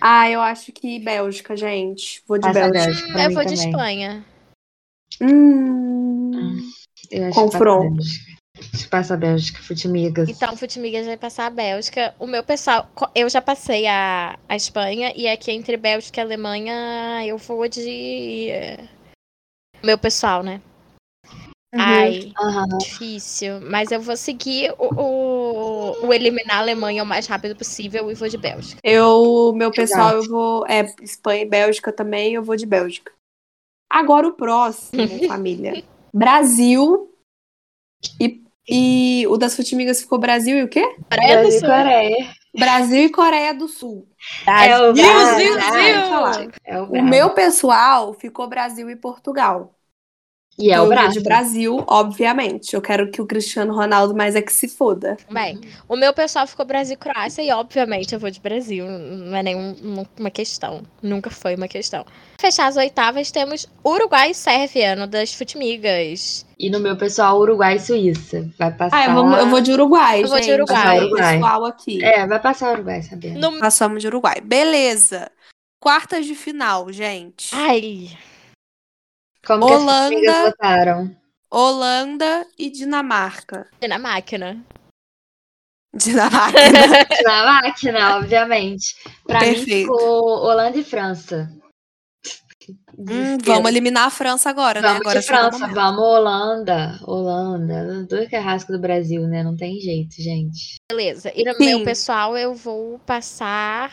[0.00, 2.22] Ah, eu acho que Bélgica, gente.
[2.26, 3.08] Vou de Passa Bélgica.
[3.08, 3.68] Hum, eu vou de também.
[3.70, 4.24] Espanha.
[5.20, 6.72] Hum.
[7.10, 8.02] Eu acho Confronto.
[8.54, 9.62] Que passa a Bélgica.
[9.62, 10.28] Futimigas.
[10.28, 12.14] Então, Futimigas vai passar a Bélgica.
[12.18, 17.26] O meu pessoal, eu já passei a, a Espanha e aqui entre Bélgica e Alemanha
[17.26, 18.48] eu vou de.
[18.50, 18.88] eh,
[19.82, 20.60] Meu pessoal, né?
[21.74, 21.80] Uhum.
[21.80, 22.78] Ai, Aham.
[22.78, 23.60] difícil.
[23.62, 28.14] Mas eu vou seguir o, o, o eliminar a Alemanha o mais rápido possível e
[28.14, 28.80] vou de Bélgica.
[28.84, 30.24] Eu, meu pessoal, Exato.
[30.24, 30.66] eu vou.
[30.66, 33.12] É, Espanha e Bélgica também, eu vou de Bélgica.
[33.90, 35.82] Agora o próximo, família.
[36.12, 37.10] Brasil
[38.20, 40.82] e, e o das Futimigas ficou Brasil e o quê?
[41.10, 41.68] Coreia do Brasil e Sul.
[41.68, 42.34] Coreia.
[42.54, 44.08] Brasil e Coreia do Sul.
[44.46, 46.50] É o Brasil, Brasil.
[46.64, 49.74] É o, O meu pessoal ficou Brasil e Portugal.
[50.58, 51.14] E é o braço.
[51.14, 52.74] de Brasil, obviamente.
[52.74, 55.16] Eu quero que o Cristiano Ronaldo mais é que se foda.
[55.30, 58.86] Bem, o meu pessoal ficou Brasil e Croácia e obviamente eu vou de Brasil.
[58.86, 60.82] Não é nenhuma questão.
[61.02, 62.04] Nunca foi uma questão.
[62.38, 66.46] Fechar as oitavas, temos Uruguai e Sérvia no das Futimigas.
[66.58, 68.48] E no meu pessoal, Uruguai e Suíça.
[68.58, 68.96] Vai passar.
[68.96, 70.54] Ah, eu vou, eu vou de Uruguai, Eu vou de gente.
[70.54, 70.98] Uruguai.
[71.00, 71.34] Uruguai.
[71.34, 72.04] pessoal aqui.
[72.04, 73.40] É, vai passar Uruguai, sabendo.
[73.40, 73.58] No...
[73.58, 74.40] Passamos de Uruguai.
[74.40, 75.30] Beleza.
[75.80, 77.50] Quartas de final, gente.
[77.52, 78.10] Ai,
[79.46, 79.92] Como que Holanda.
[79.92, 81.16] as amigas votaram?
[81.50, 83.68] Holanda e Dinamarca.
[83.88, 84.64] na máquina.
[85.94, 86.58] Dinamarca.
[87.24, 88.94] Na máquina, obviamente.
[89.26, 89.92] Pra mim Perfeito.
[89.92, 91.50] ficou Holanda e França.
[92.96, 94.88] Hum, vamos eliminar a França agora, né?
[94.88, 96.98] Vamos Agora de o França, vamos Holanda.
[97.04, 98.06] Holanda.
[98.08, 99.42] Do carrasco do Brasil, né?
[99.42, 100.76] Não tem jeito, gente.
[100.90, 101.32] Beleza.
[101.34, 101.64] E no Sim.
[101.66, 103.90] meu pessoal eu vou passar.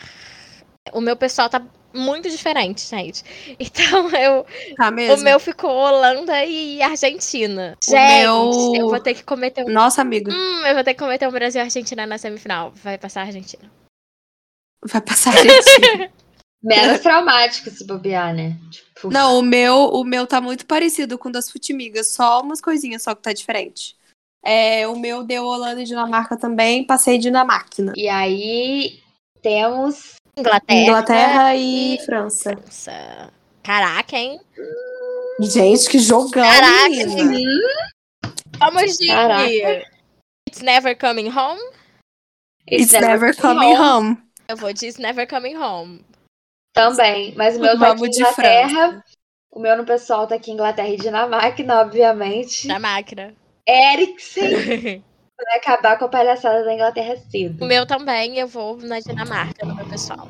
[0.92, 1.62] O meu pessoal tá
[1.94, 3.22] muito diferente, gente.
[3.58, 4.46] Então eu.
[4.76, 5.16] Tá mesmo?
[5.20, 7.76] O meu ficou Holanda e Argentina.
[7.86, 9.68] O Gente, meu- eu vou ter que cometer um.
[9.68, 10.32] Nossa, amiga.
[10.32, 12.72] Hum, eu vou ter que cometer um Brasil e Argentina na semifinal.
[12.82, 13.70] Vai passar a Argentina.
[14.84, 16.12] Vai passar a Argentina.
[16.62, 18.54] Menos traumático se bobear, né?
[18.70, 22.12] Tipo, Não, o meu, o meu tá muito parecido com o das Futimigas.
[22.12, 23.96] Só umas coisinhas só que tá diferente.
[24.44, 26.86] É, o meu deu Holanda e Dinamarca também.
[26.86, 27.92] Passei Dinamarca.
[27.96, 29.00] E aí
[29.42, 30.16] temos.
[30.40, 30.80] Inglaterra.
[30.80, 32.56] Inglaterra e e- França.
[32.56, 33.32] França.
[33.62, 34.40] Caraca, hein?
[35.40, 37.60] Gente, que jogão, Caraca, menina.
[38.58, 39.06] Vamos de.
[39.06, 39.86] Caraca.
[40.48, 41.60] It's Never Coming Home.
[42.70, 44.18] It's never coming home.
[44.48, 46.04] Eu vou de It's Never Coming Home.
[46.72, 47.34] Também.
[47.36, 49.04] Mas o meu tá aqui de Inglaterra.
[49.50, 52.68] O meu no pessoal tá aqui Inglaterra e Dinamarca, obviamente.
[52.68, 53.34] Na máquina.
[53.66, 55.04] Eriksen
[55.44, 57.64] vai acabar com a palhaçada da Inglaterra cedo.
[57.64, 60.28] o meu também, eu vou na Dinamarca, no meu pessoal.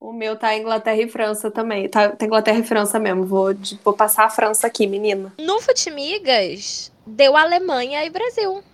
[0.00, 1.88] O meu tá Inglaterra e França também.
[1.88, 3.26] Tá, tá Inglaterra e França mesmo.
[3.26, 5.32] Vou, de- vou passar a França aqui, menina.
[5.38, 8.64] No Futimigas, deu Alemanha e Brasil.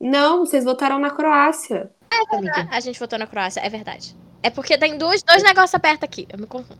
[0.00, 1.90] Não, vocês votaram na Croácia.
[2.30, 2.68] amiga.
[2.70, 4.14] A gente votou na Croácia, é verdade.
[4.46, 6.24] É porque tem dois, dois negócios abertos aqui.
[6.32, 6.78] Eu me confundo.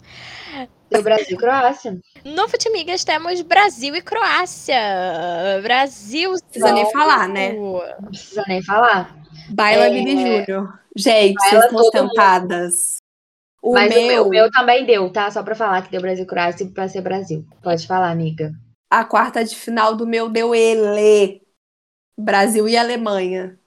[0.89, 1.99] Deu Brasil e Croácia.
[2.25, 4.79] No Futimigas temos Brasil e Croácia.
[5.65, 6.35] Brasil.
[6.49, 7.53] Precisa nem falar, né?
[7.55, 9.17] Não precisa nem falar.
[9.51, 9.91] Baila É.
[9.91, 10.79] Vini Júnior.
[10.97, 12.97] Gente, Baila vocês estão tentadas.
[13.61, 15.29] O Mas o meu, meu, o meu também deu, tá?
[15.29, 17.45] Só pra falar que deu Brasil e Croácia pra ser Brasil.
[17.63, 18.53] Pode falar, amiga.
[18.89, 21.43] a quarta de final do meu deu ele.
[22.17, 23.59] Brasil e Alemanha.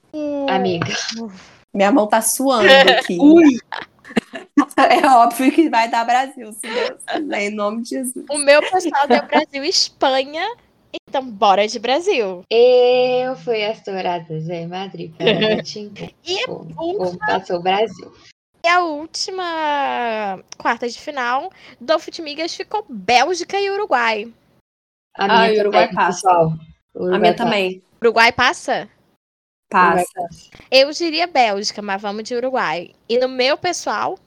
[0.48, 0.86] Amiga.
[1.72, 2.66] Minha mão tá suando
[2.98, 3.16] aqui.
[4.76, 8.26] é óbvio que vai dar Brasil, se Deus quiser, em nome de Jesus.
[8.30, 10.42] O meu pessoal deu Brasil e Espanha.
[11.08, 12.42] Então, bora de Brasil.
[12.50, 15.30] Eu fui as douradas em Madrid para.
[16.26, 18.12] E a Como passou o Brasil.
[18.64, 24.32] E a última quarta de final do Futimigas ficou Bélgica e Uruguai.
[25.16, 26.12] A minha Ah, e o Uruguai passa.
[26.28, 26.46] pessoal.
[26.94, 27.44] O A Uruguai minha passa.
[27.44, 27.82] também.
[28.02, 28.88] Uruguai passa?
[29.70, 30.28] Passa.
[30.70, 32.92] Eu diria Bélgica, mas vamos de Uruguai.
[33.08, 34.18] E no meu pessoal,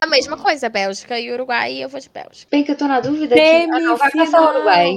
[0.00, 2.48] a mesma coisa, Bélgica e Uruguai, e eu vou de Bélgica.
[2.50, 3.70] Bem que eu tô na dúvida aqui.
[3.72, 4.56] Ah, não, vai passar o.
[4.56, 4.96] Uruguai.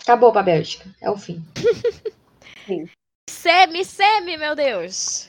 [0.00, 0.92] Acabou pra Bélgica.
[1.00, 1.44] É o fim.
[3.28, 5.28] Semi, semi, meu Deus.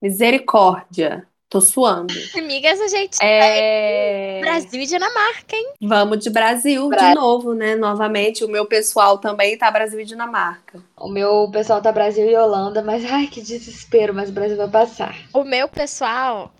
[0.00, 1.28] Misericórdia.
[1.52, 2.14] Tô suando.
[2.34, 4.40] Amigas, a gente É...
[4.40, 5.72] Brasil e Dinamarca, hein?
[5.82, 7.14] Vamos de Brasil de Brasil.
[7.14, 7.74] novo, né?
[7.74, 10.82] Novamente, o meu pessoal também tá Brasil e Dinamarca.
[10.98, 14.68] O meu pessoal tá Brasil e Holanda, mas ai, que desespero, mas o Brasil vai
[14.70, 15.14] passar.
[15.34, 16.50] O meu pessoal,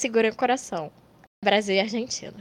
[0.00, 0.90] segura o coração.
[1.44, 2.34] Brasil e Argentina.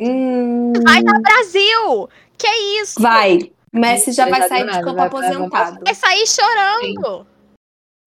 [0.00, 2.08] Hum, Vai dar Brasil!
[2.36, 2.48] Que
[2.82, 3.00] isso?
[3.00, 3.38] vai.
[3.72, 5.80] Messi já Vai sair de campo vai- vai- vai aposentado.
[5.84, 7.26] Vai sair chorando.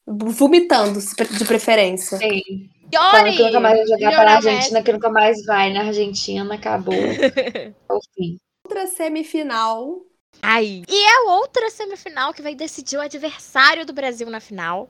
[0.08, 2.18] Vomitando, de preferência.
[2.18, 2.70] Sim.
[2.94, 6.54] Falando que nunca mais vai jogar para a Argentina, que nunca mais vai na Argentina,
[6.54, 6.94] acabou.
[7.90, 8.38] É o fim.
[8.66, 10.02] Outra semifinal.
[10.42, 10.84] Ai.
[10.88, 14.90] E a outra semifinal que vai decidir o adversário do Brasil na final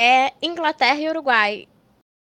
[0.00, 1.68] é Inglaterra e Uruguai.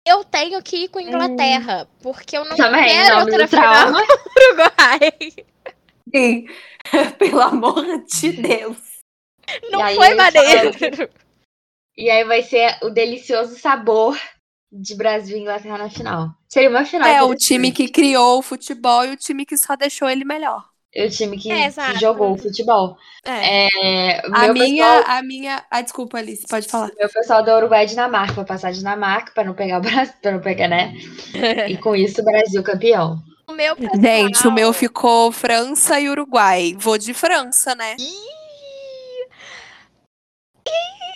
[0.06, 4.00] Eu tenho que ir com Inglaterra, porque eu não Também, quero nome outra final trauma.
[4.38, 5.46] Uruguai.
[6.14, 6.46] Sim.
[7.18, 8.78] Pelo amor de Deus.
[9.72, 10.72] Não aí foi maneiro.
[11.98, 14.18] E aí vai ser o delicioso sabor
[14.72, 16.30] de Brasil e Inglaterra na final.
[16.50, 17.08] Seria uma final.
[17.08, 20.64] É, o time que criou o futebol e o time que só deixou ele melhor.
[20.96, 22.96] É o time que, É, que jogou o futebol.
[23.26, 24.18] É.
[24.18, 25.66] É, a minha, pessoal- a minha.
[25.72, 26.92] Ah, desculpa, Alice, pode falar.
[26.98, 30.14] Meu pessoal da Uruguai e Dinamarca, vou passar a Dinamarca para não pegar o Brasil,
[30.22, 30.94] para não pegar, né?
[31.68, 33.18] E com isso o Brasil campeão.
[33.48, 34.02] O meu pessoal...
[34.02, 36.76] Gente, o meu ficou França e Uruguai.
[36.78, 37.96] Vou de França, né?
[38.00, 38.43] Ih,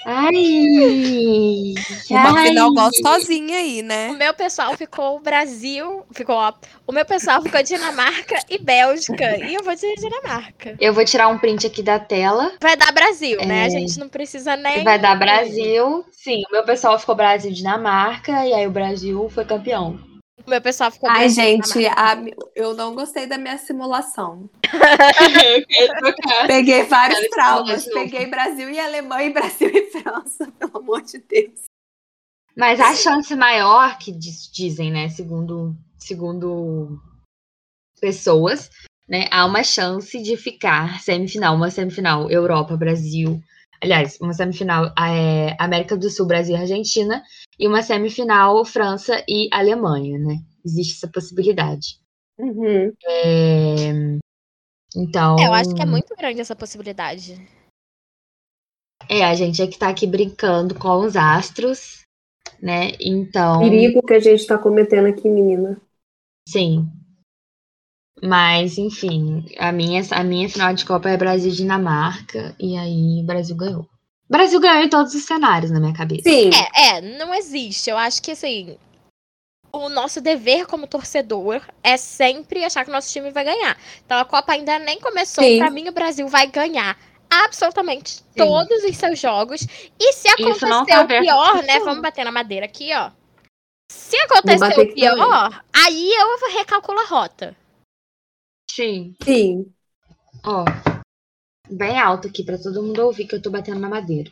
[0.10, 1.74] Ai!
[2.10, 2.48] Uma ai.
[2.48, 4.08] final gostosinha aí, né?
[4.12, 6.54] O meu pessoal ficou Brasil, ficou ó,
[6.88, 10.78] o meu pessoal ficou Dinamarca e Bélgica, e eu vou dizer Dinamarca.
[10.80, 12.54] Eu vou tirar um print aqui da tela.
[12.62, 13.63] Vai dar Brasil, né?
[13.63, 13.65] É.
[13.65, 16.06] A gente não precisa nem Vai dar Brasil.
[16.10, 18.46] Sim, o meu pessoal ficou Brasil e Dinamarca.
[18.46, 20.07] E aí o Brasil foi campeão.
[20.45, 22.17] O meu pessoal ficou Ai, gente, a-
[22.56, 24.50] eu não gostei da minha simulação.
[26.47, 27.86] Peguei vários Quero traumas.
[27.86, 31.65] Peguei Brasil e Alemanha e Brasil e França, pelo amor de Deus.
[32.56, 37.00] Mas a chance maior, que diz- dizem, né, segundo, segundo
[38.00, 38.69] pessoas,
[39.08, 43.39] né, há uma chance de ficar semifinal, uma semifinal Europa, Brasil,
[43.82, 47.24] aliás, uma semifinal é, América do Sul, Brasil e Argentina,
[47.60, 50.38] e uma semifinal França e Alemanha, né?
[50.66, 52.00] Existe essa possibilidade.
[52.40, 52.94] Uhum.
[53.06, 54.20] É,
[54.96, 57.36] então, É, eu acho que é muito grande essa possibilidade.
[59.10, 62.02] é, a gente é que tá aqui brincando com os astros,
[62.62, 62.92] né?
[63.00, 65.80] Então, Perigo que a gente tá cometendo aqui, menina.
[66.48, 66.90] Sim.
[68.23, 73.21] Mas, enfim, a minha, a minha final de Copa é Brasil e Dinamarca, e aí
[73.21, 73.82] o Brasil ganhou.
[73.82, 73.88] O
[74.30, 76.23] Brasil ganhou em todos os cenários na minha cabeça.
[76.23, 76.49] Sim.
[76.75, 77.89] É, é, não existe.
[77.89, 78.77] Eu acho que assim,
[79.71, 83.77] o nosso dever como torcedor é sempre achar que o nosso time vai ganhar.
[84.06, 85.43] Então a Copa ainda nem começou.
[85.43, 85.60] Sim.
[85.60, 86.97] Pra mim, o Brasil vai ganhar
[87.30, 89.62] absolutamente todos os seus jogos.
[89.99, 91.80] E se não acontecer tá o pior, né?
[91.80, 93.12] Vamos bater na madeira aqui, ó.
[93.89, 97.56] Se acontecer o pior, aí eu recalculo a rota.
[98.78, 99.16] Sim.
[99.24, 99.74] Sim.
[100.46, 100.63] Ó,
[101.68, 104.30] bem alto aqui pra todo mundo ouvir que eu tô batendo na madeira.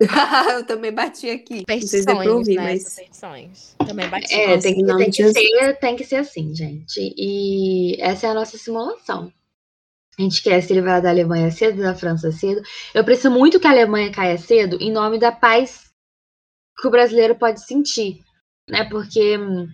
[0.54, 1.64] eu também bati aqui.
[1.68, 2.62] Não sei se Superstições, ouvir, né?
[2.62, 2.82] mas.
[2.84, 3.76] Superstições.
[3.84, 4.32] Também bati.
[4.32, 7.12] É, tem que, tem, que ser, tem que ser assim, gente.
[7.16, 9.32] E essa é a nossa simulação.
[10.16, 12.62] A gente quer se livrar da Alemanha cedo, da França cedo.
[12.94, 15.90] Eu preciso muito que a Alemanha caia cedo em nome da paz
[16.80, 18.20] que o brasileiro pode sentir,
[18.70, 18.84] né?
[18.88, 19.66] Porque hum,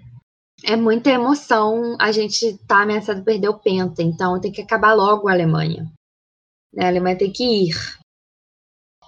[0.65, 1.97] é muita emoção.
[2.01, 5.91] A gente tá ameaçado de perder o penta, então tem que acabar logo a Alemanha.
[6.79, 7.75] A Alemanha tem que ir.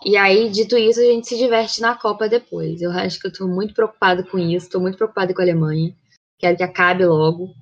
[0.05, 2.81] E aí, dito isso, a gente se diverte na Copa depois.
[2.81, 5.95] Eu acho que eu tô muito preocupada com isso, tô muito preocupada com a Alemanha.
[6.39, 7.55] Quero que acabe logo.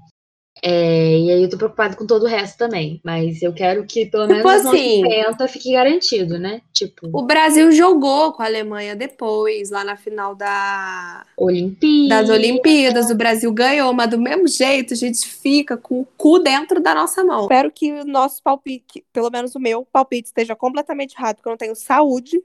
[0.67, 2.99] É, e aí eu tô preocupada com todo o resto também.
[3.05, 6.63] Mas eu quero que pelo Tipo menos o nosso assim- penta fique garantido, né?
[6.73, 11.27] Tipo, O Brasil jogou com a Alemanha depois, lá na final da...
[11.37, 12.23] Olimpíada.
[12.23, 13.11] das Olimpíadas.
[13.11, 16.95] O Brasil ganhou, mas do mesmo jeito a gente fica com o cu dentro da
[16.95, 17.43] nossa mão.
[17.43, 21.53] Espero que o nosso palpite, pelo menos o meu palpite, esteja completamente errado, porque eu
[21.53, 22.43] não tenho saúde,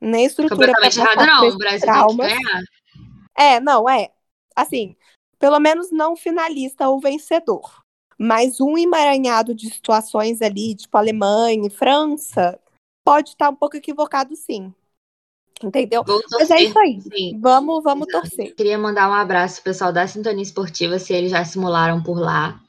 [0.00, 1.48] nem estrutura Completamente errado, não.
[1.48, 2.62] O Brasil tem que ganhar.
[3.38, 4.10] É, não, é.
[4.56, 4.96] Assim,
[5.38, 7.82] pelo menos não finalista ou vencedor.
[8.18, 12.58] Mas um emaranhado de situações ali, tipo Alemanha e França,
[13.04, 14.72] pode estar um pouco equivocado, sim.
[15.62, 16.04] Entendeu?
[16.32, 17.00] Mas é isso aí.
[17.00, 17.38] sim.
[17.40, 18.54] Vamos, vamos torcer.
[18.54, 22.60] Queria mandar um abraço pro pessoal da Sintonia Esportiva, se eles já simularam por lá.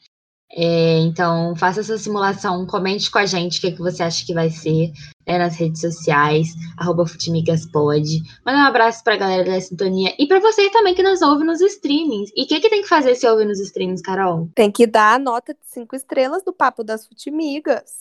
[0.50, 4.34] É, então, faça essa simulação, comente com a gente o que, que você acha que
[4.34, 4.92] vai ser
[5.28, 8.06] né, nas redes sociais, arroba Futimigaspod.
[8.46, 11.60] Manda um abraço pra galera da Sintonia e pra você também que nos ouve nos
[11.60, 12.32] streamings.
[12.36, 14.50] E o que, que tem que fazer se ouvir nos streamings, Carol?
[14.56, 18.00] Tem que dar a nota de cinco estrelas do Papo das Futimigas.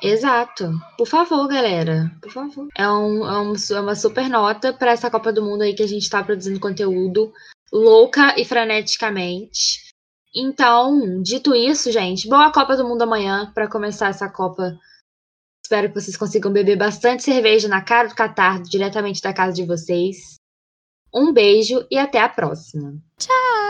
[0.00, 0.70] Exato.
[0.96, 2.10] Por favor, galera.
[2.22, 2.68] Por favor.
[2.76, 5.82] É, um, é, um- é uma super nota pra essa Copa do Mundo aí que
[5.82, 7.32] a gente tá produzindo conteúdo
[7.72, 9.89] louca e freneticamente.
[10.34, 14.78] Então, dito isso, gente, boa Copa do Mundo amanhã pra começar essa Copa.
[15.64, 19.66] Espero que vocês consigam beber bastante cerveja na cara do Catar, diretamente da casa de
[19.66, 20.36] vocês.
[21.12, 22.94] Um beijo e até a próxima.
[23.18, 23.69] Tchau!